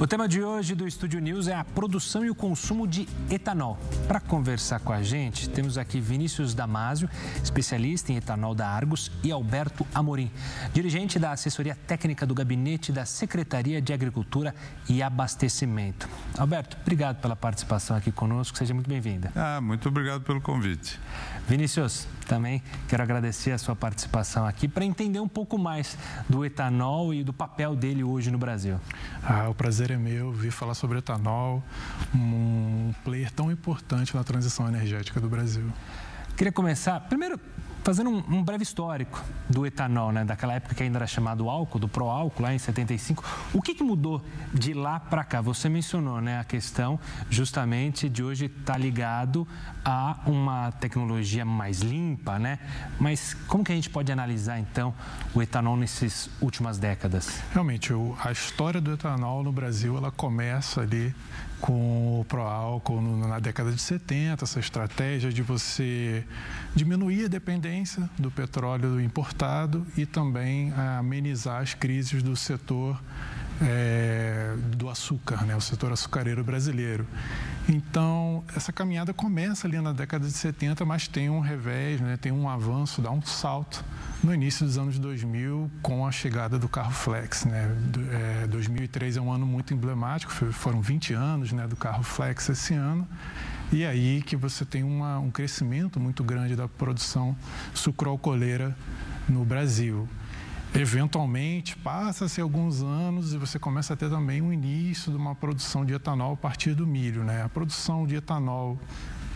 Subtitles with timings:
[0.00, 3.78] O tema de hoje do Estúdio News é a produção e o consumo de etanol.
[4.08, 7.06] Para conversar com a gente, temos aqui Vinícius Damásio,
[7.44, 10.30] especialista em etanol da Argos, e Alberto Amorim,
[10.72, 14.54] dirigente da assessoria técnica do Gabinete da Secretaria de Agricultura
[14.88, 16.08] e Abastecimento.
[16.38, 19.30] Alberto, obrigado pela participação aqui conosco, seja muito bem-vinda.
[19.36, 20.98] Ah, muito obrigado pelo convite.
[21.48, 25.98] Vinícius, também quero agradecer a sua participação aqui para entender um pouco mais
[26.28, 28.78] do etanol e do papel dele hoje no Brasil.
[29.22, 31.62] Ah, o prazer é meu vir falar sobre etanol,
[32.14, 35.64] um player tão importante na transição energética do Brasil.
[36.36, 37.38] Queria começar, primeiro,
[37.90, 40.24] fazendo um, um, breve histórico do etanol, né?
[40.24, 43.24] daquela época que ainda era chamado álcool, do pró-álcool, lá em 75.
[43.52, 44.22] O que, que mudou
[44.54, 45.40] de lá para cá?
[45.40, 49.46] Você mencionou né, a questão justamente de hoje estar tá ligado
[49.84, 52.60] a uma tecnologia mais limpa, né?
[53.00, 54.94] Mas como que a gente pode analisar, então,
[55.34, 57.42] o etanol nessas últimas décadas?
[57.52, 61.12] Realmente, a história do etanol no Brasil, ela começa ali
[61.60, 66.24] com o pró-álcool na década de 70, essa estratégia de você
[66.74, 67.79] diminuir a dependência
[68.18, 73.00] do petróleo importado e também amenizar as crises do setor
[73.60, 77.06] é, do açúcar, né, o setor açucareiro brasileiro.
[77.68, 82.32] Então, essa caminhada começa ali na década de 70, mas tem um revés, né, tem
[82.32, 83.84] um avanço, dá um salto
[84.24, 87.44] no início dos anos 2000 com a chegada do carro flex.
[87.44, 87.70] Né?
[88.42, 92.74] É, 2003 é um ano muito emblemático, foram 20 anos né, do carro flex esse
[92.74, 93.06] ano.
[93.72, 97.36] E aí que você tem uma, um crescimento muito grande da produção
[97.72, 98.76] sucroalcooleira
[99.28, 100.08] no Brasil.
[100.74, 105.84] Eventualmente, passa-se alguns anos e você começa a ter também um início de uma produção
[105.84, 107.22] de etanol a partir do milho.
[107.22, 107.42] Né?
[107.42, 108.76] A produção de etanol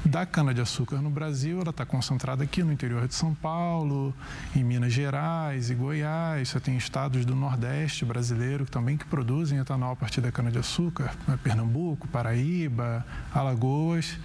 [0.04, 4.14] da cana-de-açúcar no Brasil, ela está concentrada aqui no interior de São Paulo,
[4.54, 6.50] em Minas Gerais e Goiás.
[6.50, 11.38] Você tem estados do Nordeste brasileiro também que produzem etanol a partir da cana-de-açúcar, né?
[11.42, 14.18] Pernambuco, Paraíba, Alagoas,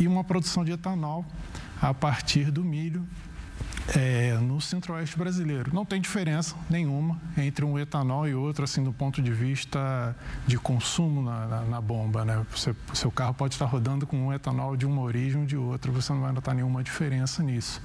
[0.00, 1.24] e uma produção de etanol
[1.80, 3.06] a partir do milho
[3.96, 5.74] é, no centro-oeste brasileiro.
[5.74, 10.14] Não tem diferença nenhuma entre um etanol e outro, assim, do ponto de vista
[10.46, 12.24] de consumo na, na, na bomba.
[12.24, 12.44] Né?
[12.50, 15.90] Você, seu carro pode estar rodando com um etanol de uma origem ou de outra,
[15.90, 17.82] você não vai notar nenhuma diferença nisso.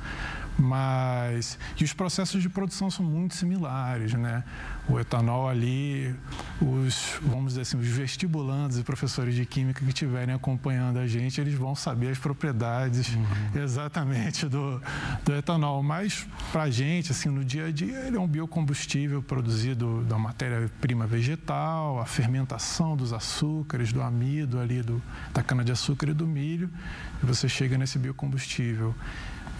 [0.57, 1.57] Mas.
[1.79, 4.43] E os processos de produção são muito similares, né?
[4.87, 6.15] O etanol ali,
[6.61, 11.41] os, vamos dizer assim, os vestibulandos e professores de química que estiverem acompanhando a gente,
[11.41, 13.61] eles vão saber as propriedades uhum.
[13.61, 14.81] exatamente do,
[15.23, 15.81] do etanol.
[15.83, 20.17] Mas, para a gente, assim, no dia a dia, ele é um biocombustível produzido da
[20.17, 25.01] matéria-prima vegetal, a fermentação dos açúcares, do amido ali, do,
[25.33, 26.69] da cana-de-açúcar e do milho,
[27.21, 28.95] e você chega nesse biocombustível.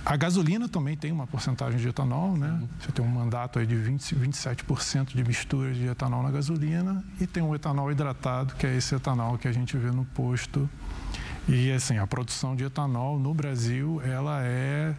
[0.06, 2.62] A gasolina também tem uma porcentagem de etanol, né?
[2.80, 7.26] Você tem um mandato aí de 20, 27% de mistura de etanol na gasolina e
[7.26, 10.70] tem o etanol hidratado, que é esse etanol que a gente vê no posto.
[11.50, 14.94] E assim, a produção de etanol no Brasil, ela é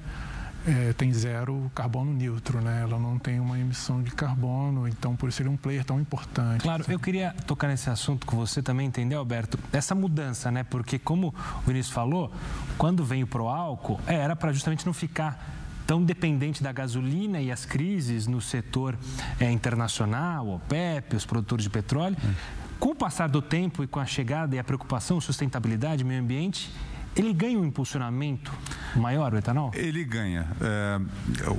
[0.66, 2.82] é, tem zero carbono neutro, né?
[2.82, 6.00] Ela não tem uma emissão de carbono, então por isso ele é um player tão
[6.00, 6.62] importante.
[6.62, 9.58] Claro, eu queria tocar nesse assunto com você também, entendeu, Alberto?
[9.72, 10.64] Essa mudança, né?
[10.64, 12.32] Porque como o Vinícius falou,
[12.76, 15.54] quando veio pro álcool, é, era para justamente não ficar
[15.86, 18.98] tão dependente da gasolina e as crises no setor
[19.38, 22.16] é, internacional, OPEP, os produtores de petróleo.
[22.24, 22.34] Hum.
[22.80, 26.70] Com o passar do tempo e com a chegada e a preocupação, sustentabilidade, meio ambiente,
[27.16, 28.52] ele ganha um impulsionamento
[28.94, 29.70] maior, o etanol?
[29.74, 30.46] Ele ganha.
[30.60, 31.00] É,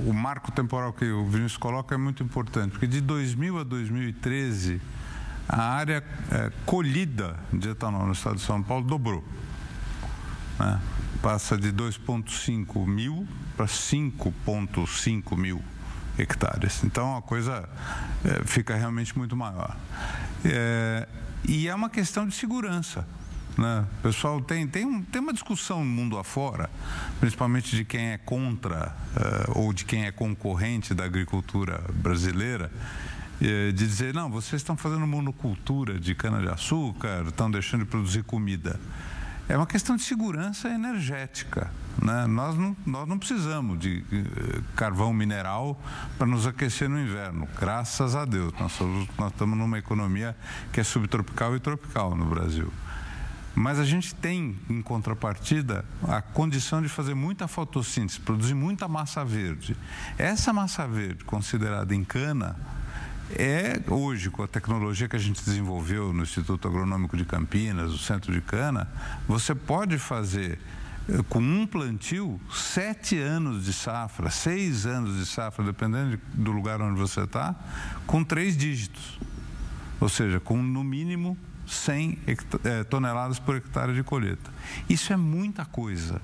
[0.07, 4.79] o marco temporal que o Vinícius coloca é muito importante, porque de 2000 a 2013,
[5.49, 9.23] a área é, colhida de etanol no estado de São Paulo dobrou.
[10.59, 10.79] Né?
[11.21, 15.63] Passa de 2,5 mil para 5,5 mil
[16.19, 16.83] hectares.
[16.83, 17.67] Então a coisa
[18.23, 19.75] é, fica realmente muito maior.
[20.45, 21.07] É,
[21.47, 23.07] e é uma questão de segurança.
[23.57, 23.85] Né?
[24.03, 26.69] Pessoal tem, tem, um, tem uma discussão no mundo afora,
[27.19, 32.71] principalmente de quem é contra uh, ou de quem é concorrente da agricultura brasileira,
[33.41, 38.79] uh, de dizer, não, vocês estão fazendo monocultura de cana-de-açúcar, estão deixando de produzir comida.
[39.49, 41.71] É uma questão de segurança energética.
[42.03, 42.27] Né?
[42.27, 45.81] Nós, não, nós não precisamos de uh, carvão mineral
[46.15, 48.53] para nos aquecer no inverno, graças a Deus.
[48.59, 50.37] Nós, somos, nós estamos numa economia
[50.71, 52.71] que é subtropical e tropical no Brasil.
[53.59, 59.25] Mas a gente tem, em contrapartida, a condição de fazer muita fotossíntese, produzir muita massa
[59.25, 59.75] verde.
[60.15, 62.55] Essa massa verde, considerada em cana,
[63.31, 67.97] é hoje, com a tecnologia que a gente desenvolveu no Instituto Agronômico de Campinas, o
[67.97, 68.87] Centro de Cana,
[69.27, 70.59] você pode fazer
[71.09, 76.79] eh, com um plantio, sete anos de safra, seis anos de safra, dependendo do lugar
[76.79, 77.55] onde você está,
[78.05, 79.19] com três dígitos.
[79.99, 81.35] Ou seja, com no mínimo
[81.67, 82.19] 100
[82.63, 84.51] é, toneladas por hectare de colheita.
[84.89, 86.21] Isso é muita coisa.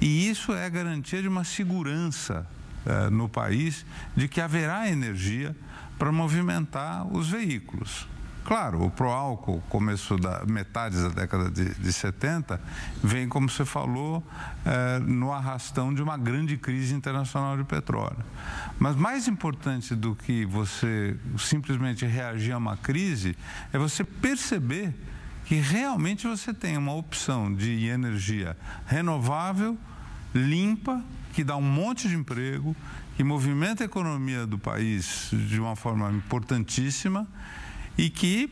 [0.00, 2.46] E isso é garantia de uma segurança
[2.84, 3.86] é, no país
[4.16, 5.54] de que haverá energia
[5.98, 8.08] para movimentar os veículos.
[8.44, 12.60] Claro, o pró-álcool, começo da metade da década de, de 70,
[13.02, 14.22] vem, como você falou,
[14.66, 18.18] eh, no arrastão de uma grande crise internacional de petróleo.
[18.80, 23.36] Mas mais importante do que você simplesmente reagir a uma crise
[23.72, 24.92] é você perceber
[25.44, 28.56] que realmente você tem uma opção de energia
[28.86, 29.78] renovável,
[30.34, 31.00] limpa,
[31.32, 32.74] que dá um monte de emprego,
[33.16, 37.28] que movimenta a economia do país de uma forma importantíssima
[37.96, 38.50] e que,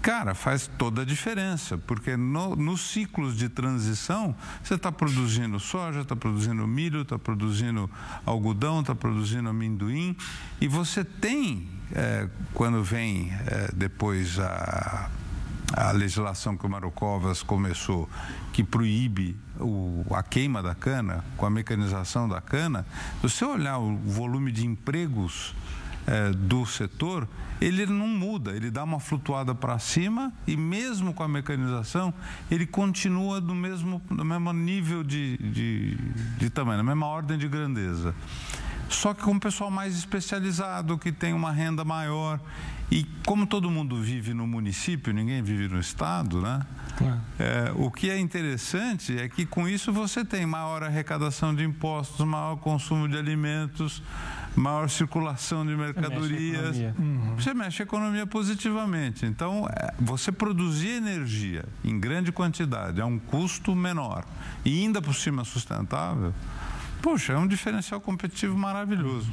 [0.00, 6.00] cara, faz toda a diferença, porque no, nos ciclos de transição você está produzindo soja,
[6.00, 7.90] está produzindo milho, está produzindo
[8.24, 10.16] algodão, está produzindo amendoim,
[10.60, 15.10] e você tem, é, quando vem é, depois a,
[15.72, 18.08] a legislação que o Marocovas começou,
[18.52, 22.86] que proíbe o, a queima da cana, com a mecanização da cana,
[23.20, 25.54] se você olhar o volume de empregos
[26.06, 27.28] é, do setor,
[27.60, 32.12] ele não muda, ele dá uma flutuada para cima e mesmo com a mecanização,
[32.50, 35.96] ele continua do mesmo, no mesmo nível de, de,
[36.38, 38.14] de tamanho, na mesma ordem de grandeza.
[38.88, 42.38] Só que com um pessoal mais especializado, que tem uma renda maior.
[42.90, 46.60] E como todo mundo vive no município, ninguém vive no estado, né?
[46.98, 47.20] Claro.
[47.38, 52.26] É, o que é interessante é que com isso você tem maior arrecadação de impostos,
[52.26, 54.02] maior consumo de alimentos,
[54.54, 56.76] maior circulação de mercadorias.
[56.76, 57.34] Mexe uhum.
[57.36, 59.26] Você mexe a economia positivamente.
[59.26, 64.24] Então, é, você produzir energia em grande quantidade a um custo menor
[64.64, 66.32] e ainda por cima sustentável,
[67.02, 69.28] Poxa, é um diferencial competitivo maravilhoso.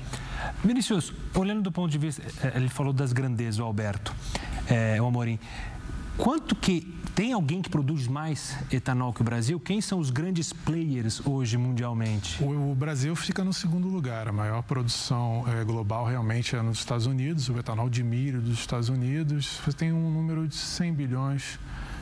[0.63, 4.12] Vinicius, olhando do ponto de vista, é, ele falou das grandezas, o Alberto,
[4.68, 5.38] é, o Amorim.
[6.19, 6.81] Quanto que
[7.16, 9.57] tem alguém que produz mais etanol que o Brasil?
[9.57, 12.44] Quem são os grandes players hoje mundialmente?
[12.44, 14.27] O, o Brasil fica no segundo lugar.
[14.27, 17.48] A maior produção é, global realmente é nos Estados Unidos.
[17.48, 21.57] O etanol de milho dos Estados Unidos você tem um número de 100 bilhões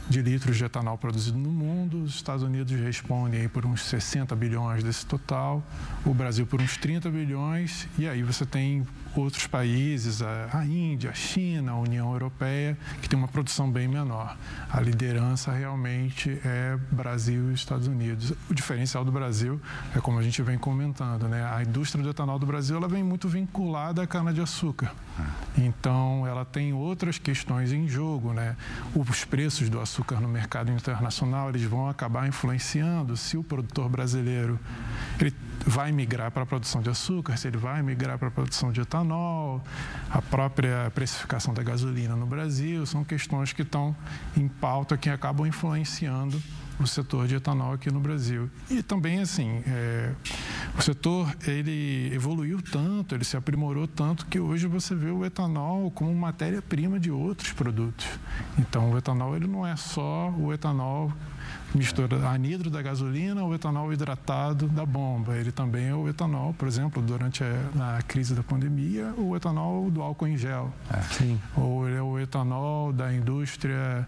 [0.10, 2.02] de litros de etanol produzido no mundo.
[2.02, 5.64] Os Estados Unidos respondem por uns 60 bilhões desse total,
[6.04, 8.86] o Brasil por uns 30 bilhões, e aí você tem
[9.22, 14.38] outros países, a, Índia, a China, a União Europeia, que tem uma produção bem menor.
[14.70, 18.34] A liderança realmente é Brasil e Estados Unidos.
[18.50, 19.60] O diferencial do Brasil
[19.96, 21.46] é como a gente vem comentando, né?
[21.46, 24.94] A indústria do etanol do Brasil ela vem muito vinculada à cana-de-açúcar.
[25.58, 28.56] Então, ela tem outras questões em jogo, né?
[28.96, 34.60] Os preços do açúcar no mercado internacional, eles vão acabar influenciando se o produtor brasileiro
[35.20, 35.34] ele
[35.68, 38.80] vai migrar para a produção de açúcar, se ele vai migrar para a produção de
[38.80, 39.62] etanol,
[40.10, 43.96] a própria precificação da gasolina no Brasil, são questões que estão
[44.36, 46.42] em pauta que acabam influenciando
[46.80, 48.50] o setor de etanol aqui no Brasil.
[48.70, 50.12] E também, assim, é,
[50.78, 55.90] o setor ele evoluiu tanto, ele se aprimorou tanto que hoje você vê o etanol
[55.92, 58.08] como matéria-prima de outros produtos.
[58.58, 61.12] Então, o etanol ele não é só o etanol
[61.74, 65.36] mistura anidro da gasolina ou etanol hidratado da bomba.
[65.36, 69.90] Ele também é o etanol, por exemplo, durante a, a crise da pandemia, o etanol
[69.92, 70.74] do álcool em gel.
[70.92, 71.02] É.
[71.02, 71.40] Sim.
[71.56, 74.08] Ou ele é o etanol da indústria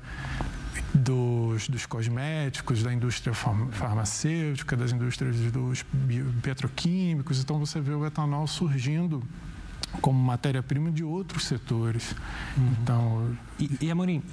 [0.93, 5.85] dos, dos cosméticos, da indústria farmacêutica, das indústrias dos
[6.41, 7.39] petroquímicos.
[7.39, 9.23] Então você vê o etanol surgindo
[10.01, 12.15] como matéria-prima de outros setores.
[12.57, 12.75] Uhum.
[12.81, 14.23] Então, e, e Amorim,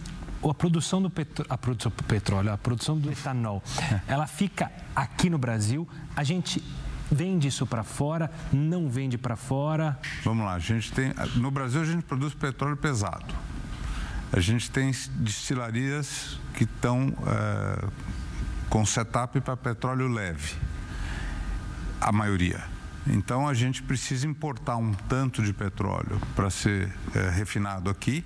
[0.48, 3.62] a produção do petro, a produção do petróleo, a produção do etanol,
[4.06, 5.88] ela fica aqui no Brasil.
[6.14, 6.62] A gente
[7.10, 9.98] vende isso para fora, não vende para fora.
[10.24, 13.34] Vamos lá, a gente tem no Brasil a gente produz petróleo pesado.
[14.32, 17.88] A gente tem destilarias que estão é,
[18.68, 20.54] com setup para petróleo leve,
[22.00, 22.62] a maioria.
[23.06, 28.24] Então a gente precisa importar um tanto de petróleo para ser é, refinado aqui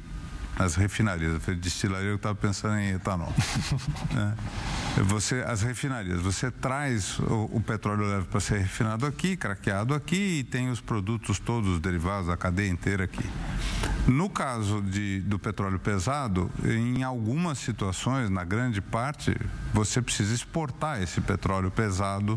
[0.60, 1.32] as refinarias.
[1.32, 3.32] Eu falei destilaria, eu estava pensando em etanol.
[4.12, 4.34] né?
[5.04, 10.40] você, as refinarias, você traz o, o petróleo leve para ser refinado aqui, craqueado aqui
[10.40, 13.24] e tem os produtos todos derivados, a cadeia inteira aqui.
[14.10, 19.36] No caso de, do petróleo pesado, em algumas situações, na grande parte,
[19.72, 22.36] você precisa exportar esse petróleo pesado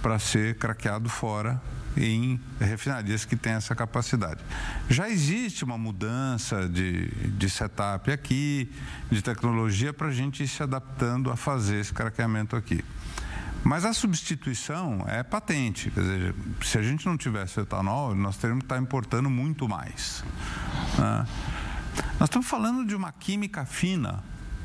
[0.00, 1.60] para ser craqueado fora
[1.96, 4.40] em refinarias que têm essa capacidade.
[4.88, 8.70] Já existe uma mudança de, de setup aqui,
[9.10, 12.84] de tecnologia, para a gente ir se adaptando a fazer esse craqueamento aqui.
[13.64, 15.90] Mas a substituição é patente.
[15.90, 20.24] Quer dizer, se a gente não tivesse etanol, nós teríamos que estar importando muito mais.
[20.98, 21.26] Né?
[22.18, 24.22] Nós estamos falando de uma química fina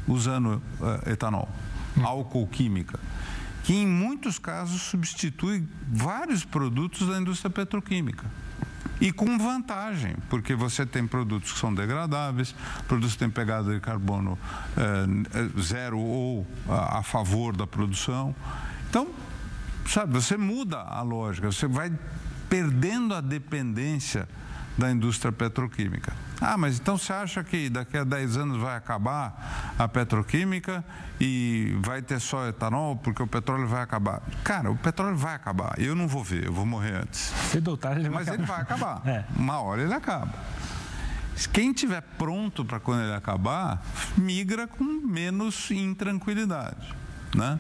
[0.08, 1.50] usando uh, etanol,
[1.98, 2.06] hum.
[2.06, 3.00] álcool química,
[3.64, 8.26] que em muitos casos substitui vários produtos da indústria petroquímica.
[9.00, 12.56] E com vantagem, porque você tem produtos que são degradáveis,
[12.88, 14.40] produtos que têm pegada de carbono
[14.76, 18.36] é, zero ou a, a favor da produção.
[18.90, 19.10] Então,
[19.88, 21.92] sabe, você muda a lógica, você vai
[22.50, 24.28] perdendo a dependência
[24.78, 26.14] da indústria petroquímica.
[26.40, 30.86] Ah, mas então você acha que daqui a 10 anos vai acabar a petroquímica
[31.20, 34.22] e vai ter só etanol porque o petróleo vai acabar?
[34.44, 35.74] Cara, o petróleo vai acabar.
[35.80, 37.34] Eu não vou ver, eu vou morrer antes.
[37.50, 38.44] Cedo ou tarde ele vai Mas acabar.
[38.44, 39.02] ele vai acabar.
[39.08, 39.26] É.
[39.36, 40.34] Uma hora ele acaba.
[41.52, 43.84] Quem tiver pronto para quando ele acabar,
[44.16, 46.94] migra com menos intranquilidade,
[47.36, 47.60] né?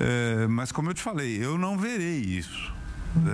[0.00, 2.72] É, mas como eu te falei, eu não verei isso.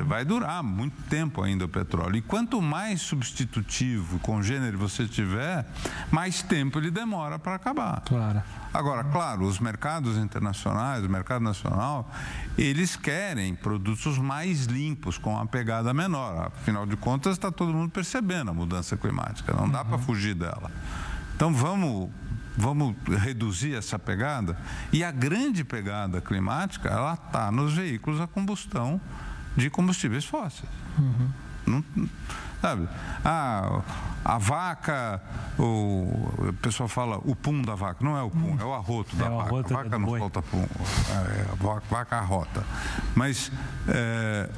[0.07, 2.17] Vai durar muito tempo ainda o petróleo.
[2.17, 5.67] E quanto mais substitutivo, congênero você tiver,
[6.11, 8.01] mais tempo ele demora para acabar.
[8.07, 8.43] Claro.
[8.73, 12.11] Agora, claro, os mercados internacionais, o mercado nacional,
[12.57, 16.47] eles querem produtos mais limpos, com uma pegada menor.
[16.47, 19.53] Afinal de contas, está todo mundo percebendo a mudança climática.
[19.53, 19.89] Não dá uhum.
[19.89, 20.71] para fugir dela.
[21.35, 22.11] Então, vamos
[22.57, 24.57] vamos reduzir essa pegada.
[24.93, 29.01] E a grande pegada climática, ela está nos veículos a combustão
[29.57, 30.69] de combustíveis fósseis.
[30.99, 31.31] Uhum.
[31.67, 31.85] Não,
[32.61, 32.89] sabe?
[33.25, 33.83] Ah,
[34.25, 35.21] a vaca,
[35.59, 38.05] o, o pessoal fala o pum da vaca.
[38.05, 39.43] Não é o pum, é o arroto da é vaca.
[39.43, 40.19] Arroto a vaca não boi.
[40.21, 42.65] solta pum, é, a vaca arrota.
[43.15, 43.51] Mas
[43.89, 44.49] é,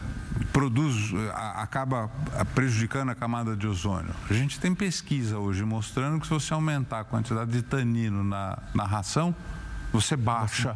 [0.53, 1.13] produz,
[1.57, 2.11] acaba
[2.55, 4.15] prejudicando a camada de ozônio.
[4.29, 8.59] A gente tem pesquisa hoje mostrando que se você aumentar a quantidade de tanino na,
[8.75, 9.35] na ração,
[9.93, 10.75] você baixa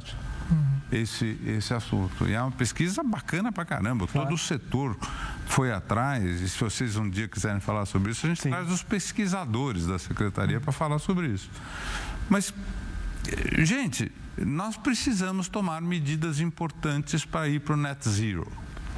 [0.50, 0.80] uhum.
[0.90, 2.26] esse, esse assunto.
[2.26, 4.06] E é uma pesquisa bacana pra caramba.
[4.06, 4.28] Claro.
[4.28, 4.96] Todo o setor
[5.46, 6.40] foi atrás.
[6.40, 8.50] E se vocês um dia quiserem falar sobre isso, a gente Sim.
[8.50, 11.50] traz os pesquisadores da secretaria para falar sobre isso.
[12.28, 12.52] Mas,
[13.58, 18.50] gente, nós precisamos tomar medidas importantes para ir para o net zero.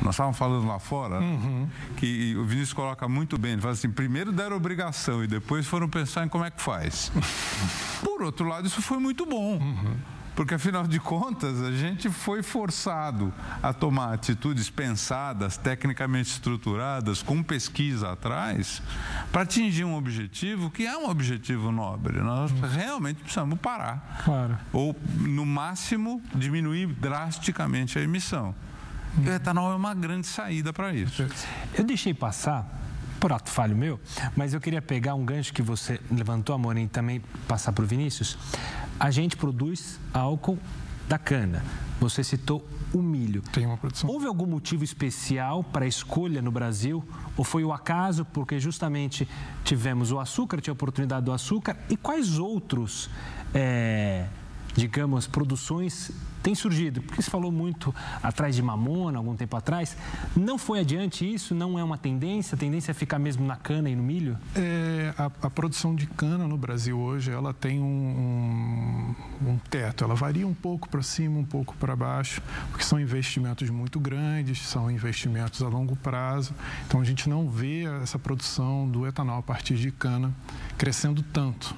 [0.02, 1.68] Nós estávamos falando lá fora uhum.
[1.96, 3.52] que o Vinícius coloca muito bem.
[3.52, 7.12] Ele fala assim: primeiro deram obrigação e depois foram pensar em como é que faz.
[8.02, 9.58] Por outro lado, isso foi muito bom.
[9.58, 9.96] Uhum.
[10.34, 13.32] Porque, afinal de contas, a gente foi forçado
[13.62, 18.82] a tomar atitudes pensadas, tecnicamente estruturadas, com pesquisa atrás,
[19.30, 22.20] para atingir um objetivo que é um objetivo nobre.
[22.20, 24.22] Nós realmente precisamos parar.
[24.24, 24.58] Claro.
[24.72, 28.54] Ou, no máximo, diminuir drasticamente a emissão.
[29.23, 31.26] E o etanol é uma grande saída para isso.
[31.76, 32.83] Eu deixei passar
[33.21, 33.99] por ato falho meu,
[34.37, 37.87] mas eu queria pegar um gancho que você levantou, amor, e também passar para o
[37.87, 38.37] Vinícius.
[39.00, 40.59] A gente produz álcool
[41.09, 41.64] da cana.
[42.00, 43.42] Você citou o milho.
[43.52, 44.11] Tem uma produção.
[44.11, 47.02] Houve algum motivo especial para a escolha no Brasil?
[47.37, 49.28] Ou foi o acaso, porque justamente
[49.64, 51.76] tivemos o açúcar, tinha a oportunidade do açúcar?
[51.88, 53.09] E quais outros,
[53.54, 54.26] é,
[54.75, 56.11] digamos, produções
[56.44, 59.96] tem surgido, porque se falou muito atrás de mamona, algum tempo atrás.
[60.36, 61.54] Não foi adiante isso?
[61.54, 62.54] Não é uma tendência?
[62.54, 64.36] A tendência é ficar mesmo na cana e no milho?
[64.54, 70.04] É, a, a produção de cana no Brasil hoje, ela tem um, um, um teto.
[70.04, 74.60] Ela varia um pouco para cima, um pouco para baixo, porque são investimentos muito grandes,
[74.60, 76.54] são investimentos a longo prazo.
[76.86, 80.30] Então, a gente não vê essa produção do etanol a partir de cana
[80.76, 81.74] crescendo tanto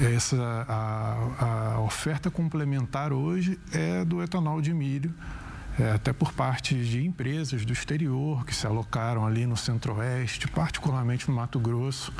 [0.00, 5.12] essa a, a oferta complementar hoje é do etanol de milho,
[5.78, 11.28] é, até por parte de empresas do exterior que se alocaram ali no Centro-Oeste, particularmente
[11.28, 12.12] no Mato Grosso,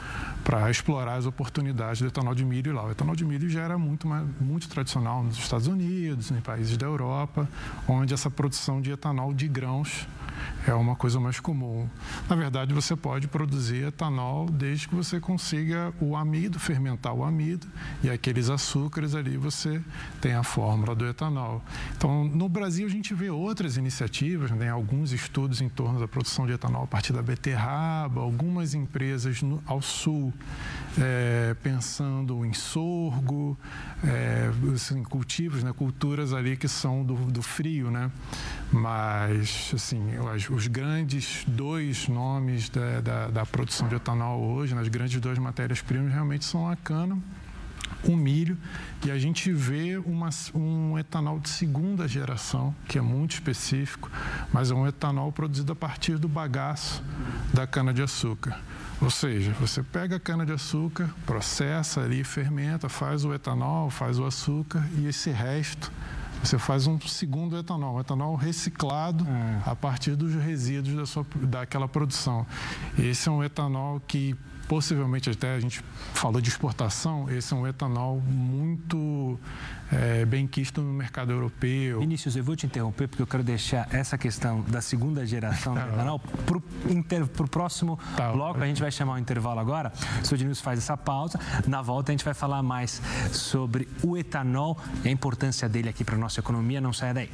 [0.42, 2.84] para explorar as oportunidades do etanol de milho lá.
[2.84, 4.08] O etanol de milho já era muito,
[4.40, 7.48] muito tradicional nos Estados Unidos, em países da Europa,
[7.86, 10.06] onde essa produção de etanol de grãos
[10.66, 11.88] é uma coisa mais comum.
[12.28, 17.66] Na verdade, você pode produzir etanol desde que você consiga o amido, fermentar o amido,
[18.02, 19.82] e aqueles açúcares ali você
[20.20, 21.62] tem a fórmula do etanol.
[21.96, 24.70] Então, no Brasil, a gente vê outras iniciativas, né?
[24.70, 29.62] alguns estudos em torno da produção de etanol a partir da beterraba, algumas empresas no,
[29.66, 30.32] ao sul
[30.98, 33.58] é, pensando em sorgo,
[34.04, 35.72] é, assim, cultivos, né?
[35.72, 38.10] culturas ali que são do, do frio, né?
[38.72, 40.02] Mas, assim,
[40.50, 46.12] os grandes dois nomes da, da, da produção de etanol hoje, nas grandes duas matérias-primas,
[46.12, 47.18] realmente são a cana
[48.04, 48.56] o milho
[49.04, 54.10] e a gente vê uma, um etanol de segunda geração, que é muito específico,
[54.52, 57.02] mas é um etanol produzido a partir do bagaço
[57.52, 58.58] da cana-de-açúcar.
[59.00, 64.86] Ou seja, você pega a cana-de-açúcar, processa ali, fermenta, faz o etanol, faz o açúcar
[64.96, 65.90] e esse resto
[66.42, 69.70] você faz um segundo etanol, um etanol reciclado é.
[69.70, 72.46] a partir dos resíduos da sua, daquela produção.
[72.98, 74.36] Esse é um etanol que
[74.72, 79.38] possivelmente até a gente falou de exportação, esse é um etanol muito
[79.92, 82.00] é, bem quisto no mercado europeu.
[82.00, 85.80] Vinícius, eu vou te interromper porque eu quero deixar essa questão da segunda geração do
[85.80, 85.88] tá.
[85.88, 88.32] etanol para o próximo tá.
[88.32, 88.62] bloco.
[88.62, 89.92] A gente vai chamar o intervalo agora.
[90.22, 91.38] O senhor Diniz faz essa pausa.
[91.66, 96.02] Na volta a gente vai falar mais sobre o etanol e a importância dele aqui
[96.02, 96.80] para a nossa economia.
[96.80, 97.30] Não saia daí.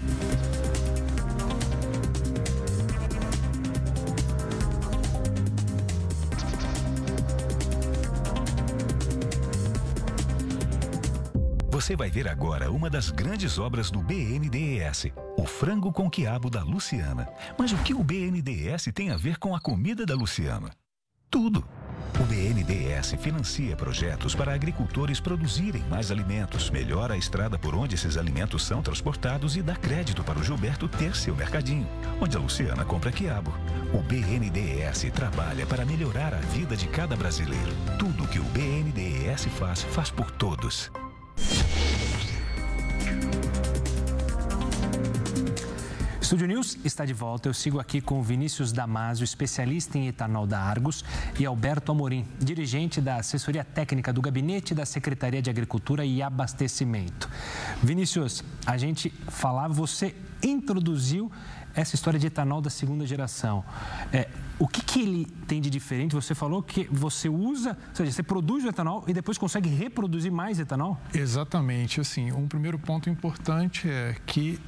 [11.79, 16.65] Você vai ver agora uma das grandes obras do BNDES, o frango com quiabo da
[16.65, 17.29] Luciana.
[17.57, 20.73] Mas o que o BNDES tem a ver com a comida da Luciana?
[21.31, 21.65] Tudo.
[22.19, 28.17] O BNDES financia projetos para agricultores produzirem mais alimentos, melhora a estrada por onde esses
[28.17, 31.87] alimentos são transportados e dá crédito para o Gilberto ter seu mercadinho,
[32.21, 33.55] onde a Luciana compra quiabo.
[33.95, 37.71] O BNDES trabalha para melhorar a vida de cada brasileiro.
[38.01, 40.91] Tudo que o BNDES faz, faz por todos.
[46.29, 47.49] Estúdio News está de volta.
[47.49, 51.03] Eu sigo aqui com Vinícius Damasio, especialista em etanol da Argos,
[51.41, 57.31] e Alberto Amorim, dirigente da assessoria técnica do Gabinete da Secretaria de Agricultura e Abastecimento.
[57.83, 61.33] Vinícius, a gente falava, você introduziu
[61.75, 63.65] essa história de etanol da segunda geração.
[64.13, 66.15] É, o que, que, ele tem de diferente?
[66.15, 70.31] Você falou que você usa, ou seja, você produz o etanol e depois consegue reproduzir
[70.31, 70.99] mais etanol?
[71.15, 72.03] Exatamente.
[72.03, 74.61] Assim, um primeiro ponto importante é que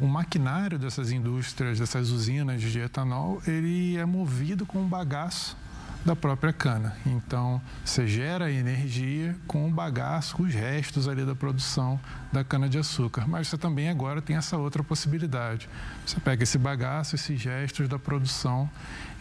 [0.00, 5.56] o maquinário dessas indústrias, dessas usinas de etanol, ele é movido com bagaço
[6.04, 6.94] da própria cana.
[7.06, 11.98] Então, você gera energia com o bagaço, os restos ali da produção
[12.30, 13.26] da cana-de-açúcar.
[13.26, 15.68] Mas você também agora tem essa outra possibilidade.
[16.04, 18.68] Você pega esse bagaço, esses restos da produção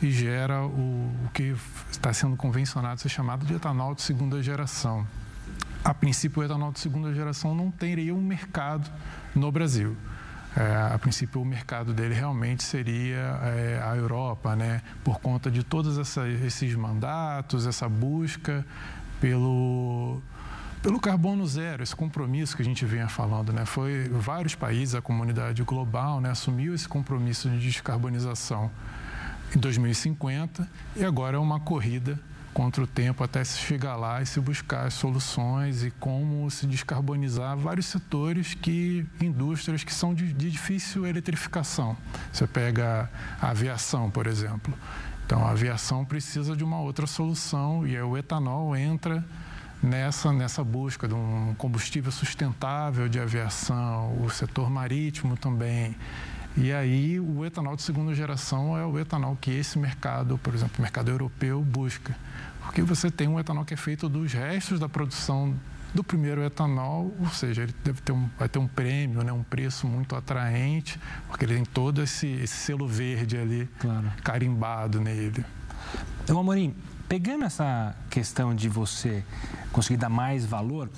[0.02, 1.56] e gera o, o que
[1.90, 5.08] está sendo convencionado ser chamado de etanol de segunda geração.
[5.84, 8.90] A princípio, o etanol de segunda geração não teria um mercado
[9.34, 9.96] no Brasil.
[10.56, 14.82] É, a princípio, o mercado dele realmente seria é, a Europa, né?
[15.04, 18.64] por conta de todos essa, esses mandatos, essa busca
[19.20, 20.22] pelo,
[20.82, 23.52] pelo carbono zero, esse compromisso que a gente vinha falando.
[23.52, 23.66] Né?
[23.66, 28.70] Foi vários países, a comunidade global, né, assumiu esse compromisso de descarbonização
[29.56, 32.20] em 2050 e agora é uma corrida
[32.54, 36.68] contra o tempo até se chegar lá e se buscar as soluções e como se
[36.68, 41.98] descarbonizar vários setores que indústrias que são de, de difícil eletrificação.
[42.32, 43.10] Você pega
[43.42, 44.74] a aviação, por exemplo.
[45.26, 49.24] Então a aviação precisa de uma outra solução e o etanol entra
[49.82, 55.96] nessa, nessa busca de um combustível sustentável de aviação, o setor marítimo também.
[56.56, 60.76] E aí o etanol de segunda geração é o etanol que esse mercado, por exemplo,
[60.78, 62.16] o mercado europeu busca.
[62.62, 65.56] Porque você tem um etanol que é feito dos restos da produção
[65.94, 69.44] do primeiro etanol, ou seja, ele deve ter um, vai ter um prêmio, né, um
[69.44, 74.12] preço muito atraente, porque ele tem todo esse, esse selo verde ali claro.
[74.24, 75.46] carimbado nele.
[76.24, 76.74] Então, Amorim,
[77.14, 79.24] pegando essa questão de você
[79.72, 80.90] conseguir dar mais valor,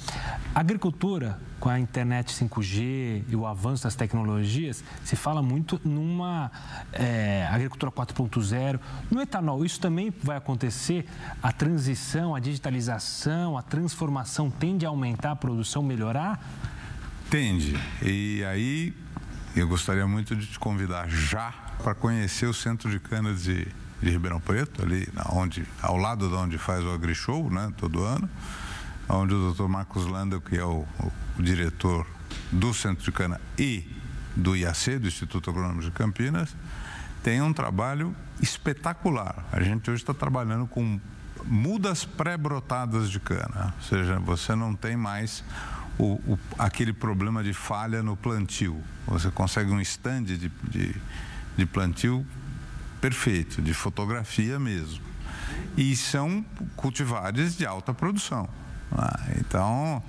[0.54, 6.50] a agricultura, com a internet 5G e o avanço das tecnologias, se fala muito numa
[6.94, 8.80] é, agricultura 4.0.
[9.12, 11.06] No etanol, isso também vai acontecer?
[11.44, 16.42] A transição, a digitalização, a transformação tende a aumentar a produção, melhorar?
[17.30, 17.78] Tende.
[18.02, 18.94] E aí
[19.54, 21.52] eu gostaria muito de te convidar já
[21.84, 23.68] para conhecer o centro de cana de
[24.02, 28.30] de Ribeirão Preto, ali onde, ao lado de onde faz o AgriShow, né, todo ano,
[29.08, 29.68] onde o Dr.
[29.68, 30.86] Marcos Landel, que é o,
[31.38, 32.06] o diretor
[32.52, 33.88] do Centro de Cana e
[34.36, 36.56] do IAC, do Instituto Agronômico de Campinas,
[37.24, 39.46] tem um trabalho espetacular.
[39.52, 41.00] A gente hoje está trabalhando com
[41.46, 45.44] mudas pré-brotadas de cana, ou seja, você não tem mais
[45.98, 48.82] o, o, aquele problema de falha no plantio.
[49.08, 50.96] Você consegue um stand de, de,
[51.56, 52.26] de plantio
[53.06, 55.00] perfeito, de fotografia mesmo.
[55.78, 56.44] E são
[56.76, 58.50] cultivares de alta produção.
[58.92, 59.36] Né?
[59.40, 60.02] Então,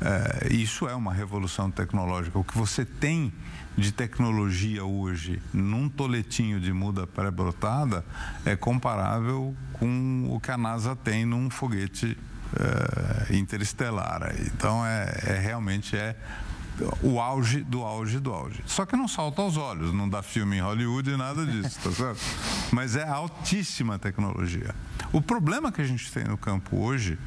[0.00, 2.38] é, isso é uma revolução tecnológica.
[2.38, 3.32] O que você tem
[3.76, 8.04] de tecnologia hoje num toletinho de muda pré-brotada
[8.46, 12.16] é comparável com o que a NASA tem num foguete
[12.56, 14.32] é, interestelar.
[14.46, 16.14] Então, é, é realmente é
[17.02, 18.62] o auge do auge do auge.
[18.66, 21.90] Só que não salta aos olhos, não dá filme em Hollywood e nada disso, tá
[21.90, 22.20] certo?
[22.72, 24.74] Mas é altíssima tecnologia.
[25.12, 27.18] O problema que a gente tem no campo hoje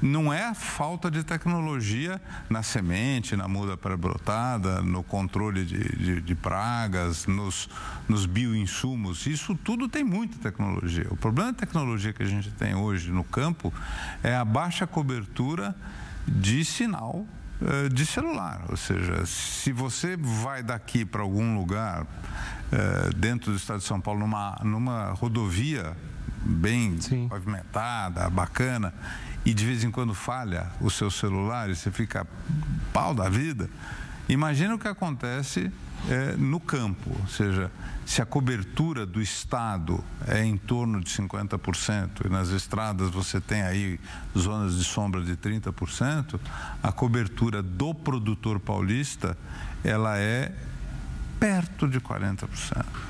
[0.00, 2.20] não é a falta de tecnologia
[2.50, 7.68] na semente, na muda pré-brotada, no controle de, de, de, pragas, nos,
[8.08, 9.26] nos bioinsumos.
[9.26, 11.06] Isso tudo tem muita tecnologia.
[11.10, 13.72] O problema da tecnologia que a gente tem hoje no campo
[14.22, 15.74] é a baixa cobertura
[16.28, 17.26] de sinal
[17.92, 18.64] de celular.
[18.68, 22.06] Ou seja, se você vai daqui para algum lugar
[22.72, 25.96] eh, dentro do estado de São Paulo, numa, numa rodovia
[26.44, 27.28] bem Sim.
[27.28, 28.92] pavimentada, bacana,
[29.44, 32.26] e de vez em quando falha o seu celular e você fica
[32.92, 33.70] pau da vida,
[34.28, 35.70] imagina o que acontece
[36.08, 37.70] é, no campo, ou seja,
[38.06, 43.62] se a cobertura do Estado é em torno de 50% e nas estradas você tem
[43.62, 43.98] aí
[44.38, 46.38] zonas de sombra de 30%,
[46.80, 49.36] a cobertura do produtor paulista
[49.82, 50.54] ela é
[51.40, 52.48] perto de 40%,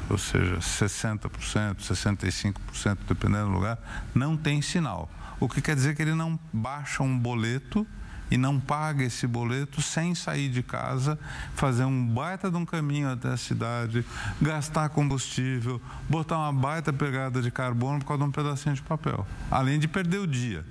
[0.09, 1.29] ou seja, 60%,
[1.77, 3.79] 65%, dependendo do lugar,
[4.15, 5.11] não tem sinal.
[5.39, 7.87] O que quer dizer que ele não baixa um boleto
[8.31, 11.19] e não paga esse boleto sem sair de casa,
[11.55, 14.05] fazer um baita de um caminho até a cidade,
[14.41, 19.27] gastar combustível, botar uma baita pegada de carbono por causa de um pedacinho de papel,
[19.51, 20.65] além de perder o dia.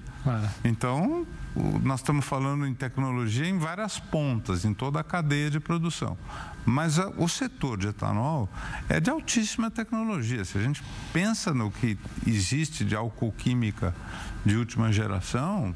[0.64, 1.26] Então,
[1.84, 6.18] nós estamos falando em tecnologia em várias pontas, em toda a cadeia de produção.
[6.66, 8.50] Mas a, o setor de etanol
[8.90, 10.44] é de altíssima tecnologia.
[10.44, 13.96] Se a gente pensa no que existe de álcool química
[14.44, 15.76] de última geração,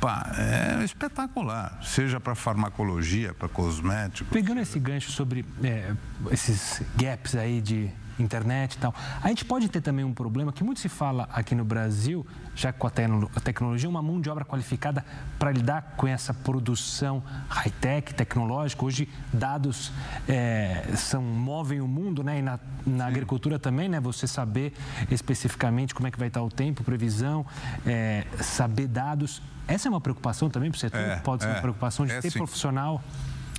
[0.00, 1.78] pá, é espetacular.
[1.82, 4.32] Seja para farmacologia, para cosméticos.
[4.32, 5.92] Pegando esse gancho sobre é,
[6.30, 8.94] esses gaps aí de internet e tal.
[9.22, 12.72] A gente pode ter também um problema que muito se fala aqui no Brasil, já
[12.72, 15.04] com a, tecnologia, uma mão de obra qualificada
[15.38, 18.84] para lidar com essa produção high-tech, tecnológica.
[18.84, 19.92] Hoje, dados
[20.28, 22.38] é, são, movem o mundo, né?
[22.38, 24.00] E na, na agricultura também, né?
[24.00, 24.72] Você saber
[25.10, 27.46] especificamente como é que vai estar o tempo, previsão,
[27.86, 29.42] é, saber dados.
[29.66, 31.00] Essa é uma preocupação também para o setor?
[31.00, 31.60] É, pode ser uma é.
[31.60, 32.38] preocupação de é ter assim.
[32.38, 33.02] profissional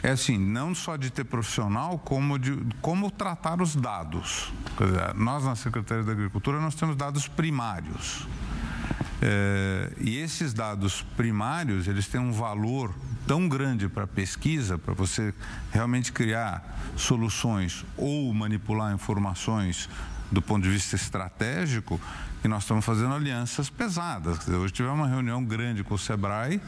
[0.02, 4.52] é assim, não só de ter profissional, como de como tratar os dados.
[4.78, 8.28] Dizer, nós, na Secretaria da Agricultura, nós temos dados primários.
[9.22, 12.96] É, e esses dados primários, eles têm um valor
[13.28, 15.34] tão grande para a pesquisa, para você
[15.72, 16.64] realmente criar
[16.96, 19.90] soluções ou manipular informações
[20.32, 22.00] do ponto de vista estratégico,
[22.42, 24.40] que nós estamos fazendo alianças pesadas.
[24.40, 26.62] Dizer, hoje tivemos uma reunião grande com o SEBRAE,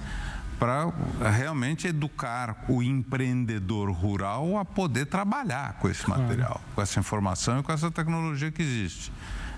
[0.62, 0.94] para
[1.32, 7.64] realmente educar o empreendedor rural a poder trabalhar com esse material, com essa informação e
[7.64, 9.12] com essa tecnologia que existe.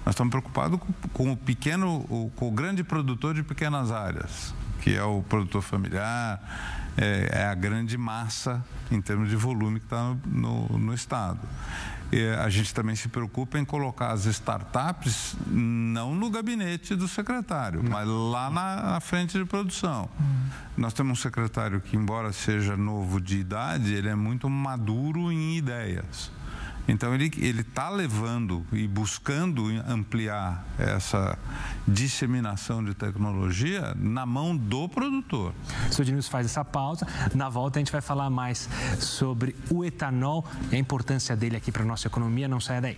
[0.06, 0.80] Nós estamos preocupados
[1.12, 6.42] com, o pequeno, com o grande produtor de pequenas áreas, que é o produtor familiar,
[6.96, 11.42] é, é a grande massa em termos de volume que está no, no, no estado
[12.40, 17.92] a gente também se preocupa em colocar as startups não no gabinete do secretário, não.
[17.92, 20.10] mas lá na, frente de produção.
[20.20, 20.50] Hum.
[20.78, 25.58] Nós temos um secretário que, embora seja novo de idade, ele é muito maduro em
[25.58, 26.32] ideias.
[26.88, 31.38] Então ele ele está levando e buscando ampliar essa
[31.88, 35.54] disseminação de tecnologia na mão do produtor.
[35.90, 36.04] O Sr.
[36.04, 37.08] Diniz faz essa pausa.
[37.34, 38.70] Na volta a gente vai falar mais
[39.00, 42.48] sobre o etanol e a importância dele aqui para a nossa economia.
[42.48, 42.98] Não saia daí.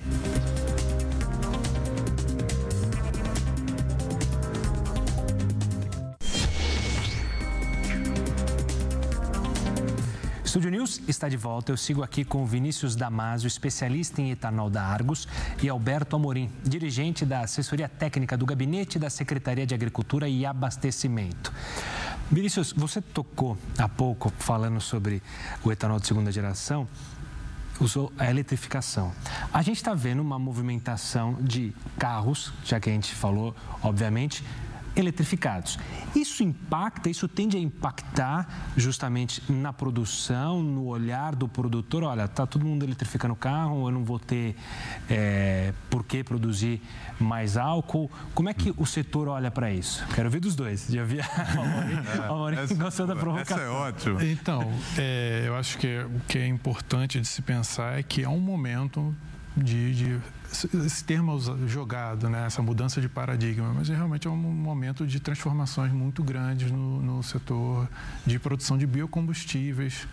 [10.86, 11.72] News está de volta.
[11.72, 15.28] Eu sigo aqui com Vinícius Damasio, especialista em etanol da Argos,
[15.64, 21.52] e Alberto Amorim, dirigente da assessoria técnica do Gabinete da Secretaria de Agricultura e Abastecimento.
[22.32, 25.24] Vinícius, você tocou há pouco falando sobre
[25.64, 26.88] o etanol de segunda geração
[27.80, 29.12] usou a eletrificação.
[29.52, 34.44] A gente está vendo uma movimentação de carros, já que a gente falou, obviamente,
[34.96, 35.78] eletrificados.
[36.16, 42.04] Isso impacta, isso tende a impactar justamente na produção, no olhar do produtor.
[42.04, 44.56] Olha, está todo mundo eletrificando o carro, eu não vou ter
[45.10, 46.82] é, por que produzir
[47.20, 48.10] mais álcool.
[48.34, 50.06] Como é que o setor olha para isso?
[50.14, 50.88] Quero ouvir dos dois.
[50.90, 53.58] Já vi a Maurício é, gostou da provocação.
[53.58, 54.22] Essa é ótimo.
[54.22, 58.30] Então, é, eu acho que o que é importante de se pensar é que é
[58.30, 59.16] um momento
[59.56, 64.36] de, de esse termo jogado, né, essa mudança de paradigma, mas é realmente é um
[64.36, 67.88] momento de transformações muito grandes no, no setor
[68.26, 70.08] de produção de biocombustíveis.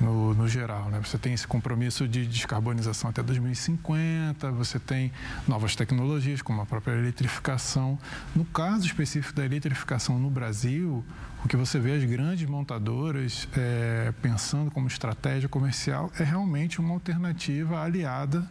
[0.00, 0.90] No, no, geral.
[0.90, 1.00] Né?
[1.04, 5.12] Você tem esse compromisso de descarbonização até 2050, você tem
[5.46, 7.96] novas tecnologias, como a própria eletrificação.
[8.34, 11.04] No caso específico da eletrificação no Brasil,
[11.44, 16.92] o que você vê as grandes montadoras é, pensando como estratégia comercial é realmente uma
[16.92, 18.44] alternativa aliada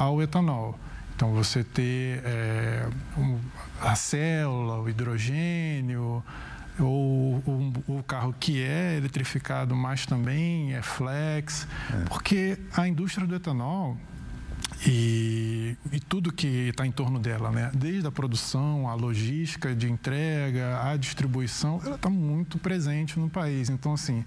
[0.00, 0.78] ao etanol.
[1.14, 3.38] Então, você ter é, um,
[3.82, 6.24] a célula, o hidrogênio,
[6.78, 7.42] ou
[7.86, 12.04] o, carro que é eletrificado, mas também é flex, é.
[12.06, 13.98] porque a indústria do etanol
[14.86, 17.70] e, e tudo que está em torno dela, né?
[17.74, 23.68] desde a produção, a logística de entrega, a distribuição, ela está muito presente no país.
[23.68, 24.24] Então, assim,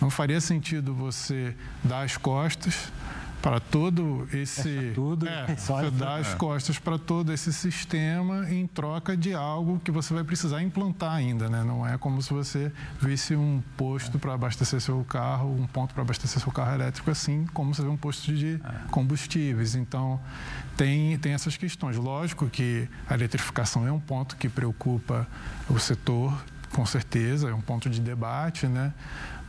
[0.00, 1.54] não faria sentido você
[1.84, 2.90] dar as costas
[3.42, 9.16] para todo esse tudo é, você dá as costas para todo esse sistema em troca
[9.16, 11.64] de algo que você vai precisar implantar ainda, né?
[11.64, 16.02] Não é como se você visse um posto para abastecer seu carro, um ponto para
[16.02, 19.74] abastecer seu carro elétrico, assim como você vê um posto de combustíveis.
[19.74, 20.20] Então
[20.76, 21.96] tem tem essas questões.
[21.96, 25.26] Lógico que a eletrificação é um ponto que preocupa
[25.68, 26.32] o setor,
[26.72, 28.92] com certeza, é um ponto de debate, né?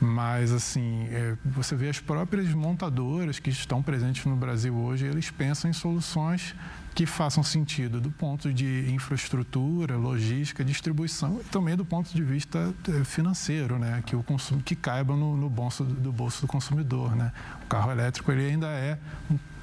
[0.03, 5.31] Mas, assim, é, você vê as próprias montadoras que estão presentes no Brasil hoje, eles
[5.31, 6.53] pensam em soluções
[6.93, 12.73] que façam sentido do ponto de infraestrutura, logística, distribuição e também do ponto de vista
[12.89, 14.03] é, financeiro, né?
[14.05, 17.31] Que o consumo que caiba no, no bolso do bolso do consumidor, né?
[17.63, 18.99] O carro elétrico ele ainda é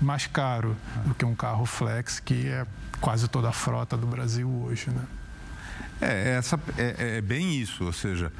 [0.00, 0.74] mais caro
[1.04, 2.66] do que um carro flex que é
[2.98, 5.04] quase toda a frota do Brasil hoje, né?
[6.00, 8.32] É, essa, é, é bem isso, ou seja,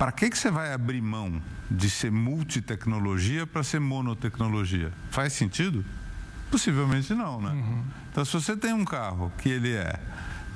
[0.00, 4.90] para que, que você vai abrir mão de ser multitecnologia para ser monotecnologia?
[5.10, 5.84] Faz sentido?
[6.50, 7.50] Possivelmente não, né?
[7.50, 7.84] Uhum.
[8.10, 10.00] Então, se você tem um carro que ele é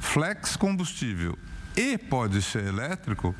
[0.00, 1.38] flex combustível
[1.76, 3.34] e pode ser elétrico,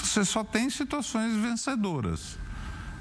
[0.00, 2.38] você só tem situações vencedoras.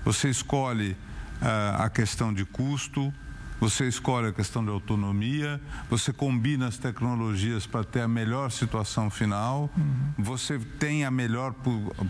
[0.03, 3.13] Você escolhe uh, a questão de custo,
[3.61, 9.07] você escolhe a questão de autonomia, você combina as tecnologias para ter a melhor situação
[9.07, 10.13] final, uhum.
[10.17, 11.53] você tem a melhor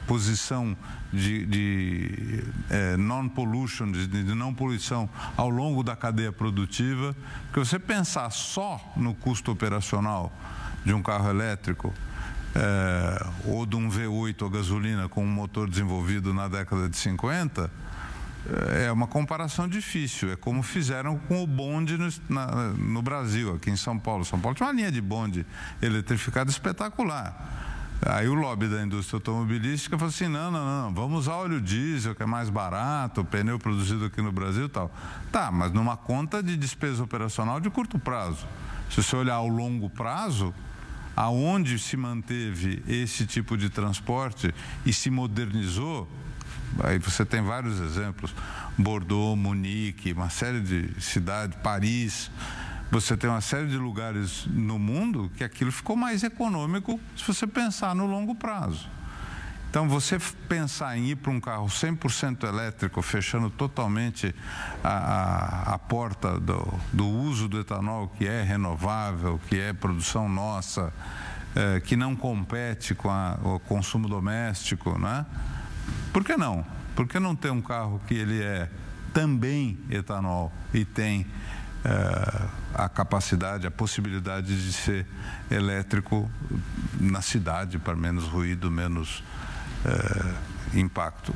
[0.08, 0.78] posição
[1.12, 7.14] de, de é, non-pollution, de, de não poluição ao longo da cadeia produtiva.
[7.48, 10.32] Porque você pensar só no custo operacional
[10.86, 11.94] de um carro elétrico,
[12.56, 17.70] é, ou de um V8 a gasolina com um motor desenvolvido na década de 50,
[18.84, 20.32] é uma comparação difícil.
[20.32, 24.26] É como fizeram com o bonde no, na, no Brasil, aqui em São Paulo.
[24.26, 25.46] São Paulo tinha uma linha de bonde
[25.82, 27.70] eletrificada espetacular.
[28.04, 32.16] Aí o lobby da indústria automobilística falou assim: não, não, não, vamos usar óleo diesel,
[32.16, 34.92] que é mais barato, pneu produzido aqui no Brasil e tal.
[35.32, 38.48] Tá, mas numa conta de despesa operacional de curto prazo.
[38.90, 40.54] Se você olhar ao longo prazo,
[41.16, 46.10] aonde se manteve esse tipo de transporte e se modernizou,
[46.84, 48.34] Aí você tem vários exemplos:
[48.78, 52.32] Bordeaux, Munique, uma série de cidades, Paris.
[52.92, 57.48] Você tem uma série de lugares no mundo que aquilo ficou mais econômico se você
[57.48, 58.90] pensar no longo prazo.
[59.72, 64.36] Então, você pensar em ir para um carro 100% elétrico, fechando totalmente
[64.84, 70.28] a, a, a porta do, do, uso do etanol, que é renovável, que é produção
[70.28, 70.92] nossa,
[71.56, 75.26] é, que não compete com a, o consumo doméstico, né?
[76.12, 76.66] Por que não?
[76.96, 78.70] Por que não ter um carro que ele é
[79.14, 81.26] também etanol e tem
[81.84, 85.06] é, a capacidade, a possibilidade de ser
[85.50, 86.30] elétrico
[87.00, 89.24] na cidade para menos ruído, menos
[89.86, 91.34] é, impacto?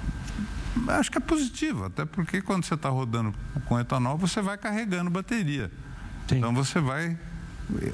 [0.90, 3.34] Acho que é positivo, até porque quando você está rodando
[3.66, 5.72] com etanol, você vai carregando bateria.
[6.28, 6.38] Sim.
[6.38, 7.18] Então você vai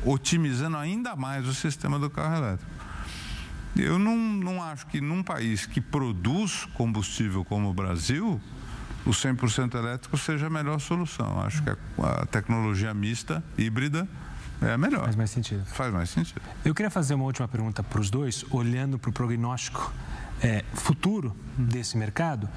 [0.06, 2.81] otimizando ainda mais o sistema do carro elétrico.
[3.76, 8.40] Eu não, não acho que num país que produz combustível como o Brasil,
[9.06, 11.40] o 100% elétrico seja a melhor solução.
[11.42, 11.76] Acho que a,
[12.22, 14.08] a, tecnologia mista, híbrida,
[14.62, 15.06] é a melhor.
[15.06, 15.66] Faz mais sentido.
[15.66, 16.42] Faz mais sentido.
[16.64, 19.92] Eu queria fazer uma última pergunta para os dois, olhando para o prognóstico
[20.42, 22.48] é, futuro desse mercado.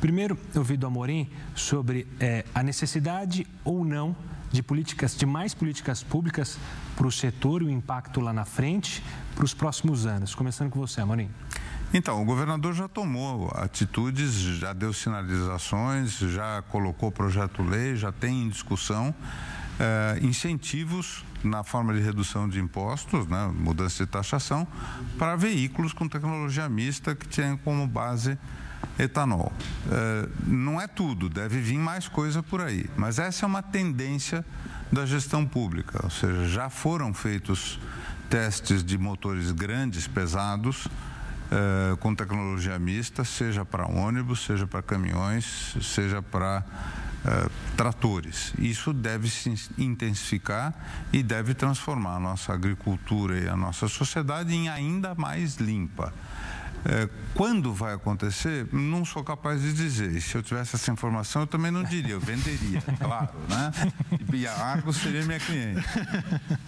[0.00, 4.14] Primeiro, eu ouvi do Amorim sobre é, a necessidade ou não
[4.54, 6.58] de políticas, de mais políticas públicas
[6.96, 9.02] para o setor e o impacto lá na frente
[9.34, 10.34] para os próximos anos.
[10.34, 11.28] Começando com você, Amorim.
[11.92, 18.48] Então, o governador já tomou atitudes, já deu sinalizações, já colocou projeto-lei, já tem em
[18.48, 19.14] discussão
[19.78, 24.66] eh, incentivos na forma de redução de impostos, né, mudança de taxação,
[25.18, 28.38] para veículos com tecnologia mista que tenham como base
[28.98, 29.52] etanol.
[29.90, 34.44] É, não é tudo, deve vir mais coisa por aí, mas essa é uma tendência
[34.92, 37.80] da gestão pública, ou seja, já foram feitos
[38.30, 40.88] testes de motores grandes, pesados,
[41.50, 46.64] é, com tecnologia mista, seja para ônibus, seja para caminhões, seja para
[47.24, 48.52] é, tratores.
[48.58, 50.74] Isso deve se intensificar
[51.12, 56.12] e deve transformar a nossa agricultura e a nossa sociedade em ainda mais limpa.
[56.84, 60.20] É, quando vai acontecer, não sou capaz de dizer.
[60.20, 63.72] Se eu tivesse essa informação, eu também não diria, eu venderia, claro, né?
[64.32, 65.86] E a Argos seria minha cliente.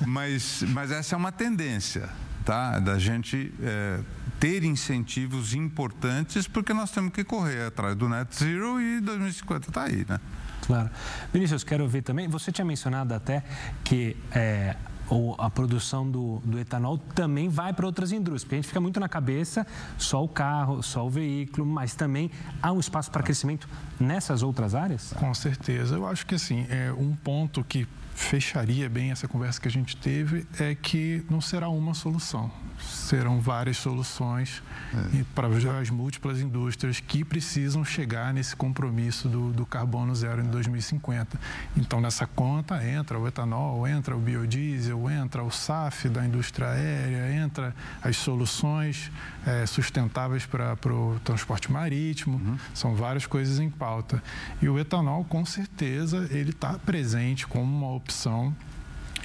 [0.06, 2.08] Mas, mas essa é uma tendência,
[2.44, 2.78] tá?
[2.78, 4.00] Da gente é,
[4.40, 9.84] ter incentivos importantes, porque nós temos que correr atrás do Net Zero e 2050 está
[9.84, 10.18] aí, né?
[10.66, 10.90] Claro.
[11.32, 13.44] Vinícius, quero ver também, você tinha mencionado até
[13.84, 14.74] que é,
[15.08, 18.80] ou a produção do, do etanol também vai para outras indústrias, porque a gente fica
[18.80, 19.66] muito na cabeça
[19.98, 22.30] só o carro, só o veículo, mas também
[22.62, 25.12] há um espaço para crescimento nessas outras áreas?
[25.14, 25.94] Com certeza.
[25.96, 29.96] Eu acho que assim, é um ponto que fecharia bem essa conversa que a gente
[29.96, 34.62] teve é que não será uma solução serão várias soluções
[34.94, 35.24] é.
[35.34, 35.48] para
[35.80, 41.38] as múltiplas indústrias que precisam chegar nesse compromisso do, do, carbono zero em 2050.
[41.76, 47.32] Então, nessa conta entra o etanol, entra o biodiesel, entra o SAF da indústria aérea,
[47.32, 49.10] entra as soluções
[49.46, 52.38] é, sustentáveis para, para o transporte marítimo.
[52.38, 52.58] Uhum.
[52.74, 54.22] São várias coisas em pauta.
[54.60, 58.54] E o etanol, com certeza, ele está presente como uma opção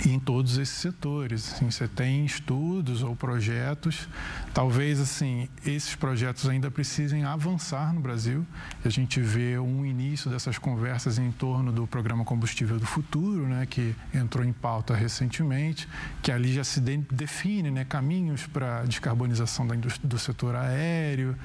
[0.05, 1.53] em todos esses setores.
[1.53, 4.07] Assim, você tem estudos ou projetos,
[4.53, 8.45] talvez assim esses projetos ainda precisem avançar no Brasil.
[8.83, 13.65] A gente vê um início dessas conversas em torno do programa Combustível do Futuro, né,
[13.69, 15.87] que entrou em pauta recentemente,
[16.21, 21.35] que ali já se define né, caminhos para descarbonização da do setor aéreo,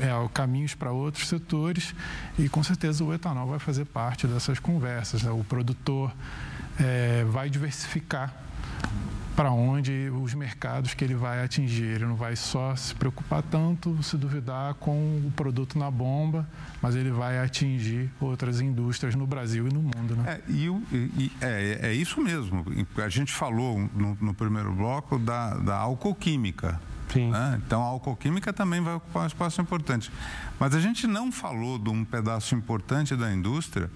[0.00, 1.94] é, caminhos para outros setores
[2.38, 5.22] e com certeza o etanol vai fazer parte dessas conversas.
[5.22, 5.30] Né?
[5.30, 6.10] O produtor
[6.78, 8.34] é, vai diversificar
[9.38, 11.84] para onde os mercados que ele vai atingir.
[11.84, 16.44] Ele não vai só se preocupar tanto, se duvidar, com o produto na bomba,
[16.82, 20.16] mas ele vai atingir outras indústrias no Brasil e no mundo.
[20.16, 20.24] Né?
[20.26, 22.66] É, e, e, é, é isso mesmo.
[22.96, 26.80] A gente falou no, no primeiro bloco da, da alcoquímica.
[27.14, 27.60] Né?
[27.64, 30.10] Então, a alcoquímica também vai ocupar um espaço importante.
[30.58, 33.88] Mas a gente não falou de um pedaço importante da indústria,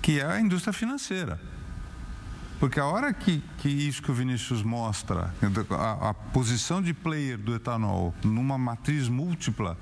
[0.00, 1.38] que é a indústria financeira.
[2.60, 5.34] Porque a hora que, que isso que o Vinícius mostra,
[5.70, 9.78] a, a posição de player do etanol numa matriz múltipla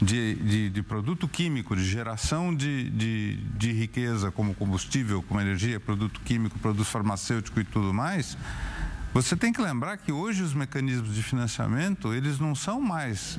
[0.00, 5.80] de, de, de, produto químico, de geração de, de, de, riqueza como combustível, como energia,
[5.80, 8.36] produto químico, produto farmacêutico e tudo mais,
[9.14, 13.38] você tem que lembrar que hoje os mecanismos de financiamento, eles não são mais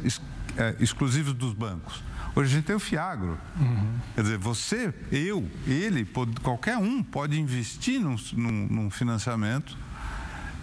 [0.58, 2.04] é, exclusivos dos bancos.
[2.36, 3.38] Hoje a gente tem o Fiagro.
[3.60, 4.00] Uhum.
[4.16, 9.78] Quer dizer, você, eu, ele, pode, qualquer um pode investir num, num, num financiamento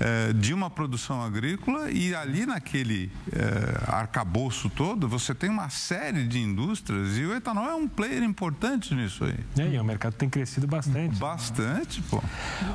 [0.00, 6.26] é, de uma produção agrícola e ali naquele é, arcabouço todo você tem uma série
[6.26, 9.38] de indústrias e o etanol é um player importante nisso aí.
[9.58, 11.18] É, e o mercado tem crescido bastante.
[11.18, 12.22] Bastante, pô.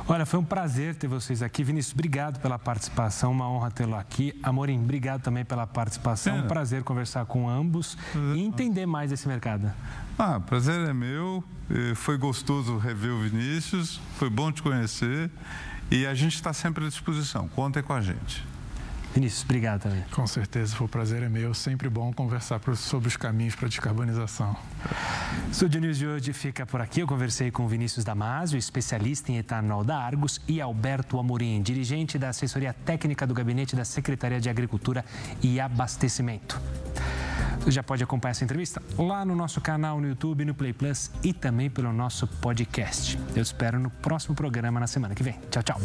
[0.06, 1.64] Olha, foi um prazer ter vocês aqui.
[1.64, 4.38] Vinícius, obrigado pela participação, uma honra tê-lo aqui.
[4.42, 6.36] Amorim, obrigado também pela participação.
[6.36, 6.42] É.
[6.42, 7.96] Um prazer conversar com ambos
[8.34, 9.72] e entender mais esse mercado.
[10.18, 11.42] Ah, prazer é meu.
[11.96, 15.30] Foi gostoso rever o Vinícius, foi bom te conhecer.
[15.90, 17.48] E a gente está sempre à disposição.
[17.48, 18.44] Contem com a gente.
[19.14, 20.02] Vinícius, obrigado também.
[20.10, 21.54] Com certeza, foi um prazer é meu.
[21.54, 24.56] Sempre bom conversar sobre os caminhos para a descarbonização.
[25.48, 26.98] O Studio News de hoje fica por aqui.
[26.98, 32.30] Eu conversei com Vinícius Damasio, especialista em etanol da Argos, e Alberto Amorim, dirigente da
[32.30, 35.04] assessoria técnica do Gabinete da Secretaria de Agricultura
[35.40, 36.60] e Abastecimento.
[37.64, 41.10] Você já pode acompanhar essa entrevista lá no nosso canal no YouTube, no Play Plus
[41.22, 43.18] e também pelo nosso podcast.
[43.34, 45.40] Eu espero no próximo programa na semana que vem.
[45.50, 45.80] Tchau, tchau.